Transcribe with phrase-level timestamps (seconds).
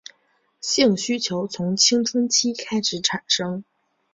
[0.59, 3.63] 性需求从青春期开始产生。